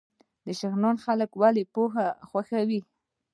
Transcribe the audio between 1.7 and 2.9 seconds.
پوهه خوښوي؟